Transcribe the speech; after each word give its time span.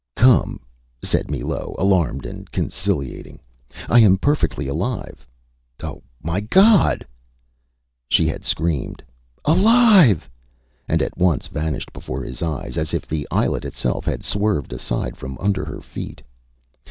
Â 0.17 0.23
ÂCome,Â 0.23 0.59
said 1.07 1.27
Millot, 1.29 1.75
alarmed 1.77 2.25
and 2.25 2.51
conciliating. 2.51 3.39
ÂI 3.87 4.01
am 4.01 4.17
perfectly 4.17 4.65
alive!... 4.67 5.27
Oh, 5.83 6.01
my 6.23 6.39
God!Â 6.39 7.05
She 8.09 8.25
had 8.25 8.43
screamed, 8.43 9.03
ÂAlive!Â 9.45 10.21
and 10.87 11.03
at 11.03 11.19
once 11.19 11.45
vanished 11.45 11.93
before 11.93 12.23
his 12.23 12.41
eyes, 12.41 12.79
as 12.79 12.95
if 12.95 13.07
the 13.07 13.27
islet 13.29 13.63
itself 13.63 14.05
had 14.05 14.23
swerved 14.23 14.73
aside 14.73 15.17
from 15.17 15.37
under 15.39 15.63
her 15.65 15.81
feet. 15.81 16.23